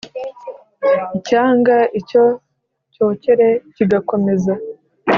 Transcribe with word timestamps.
icyanga 1.17 1.75
Icyo 1.99 2.23
cyokere 2.93 3.47
kigakomeza 3.75 4.53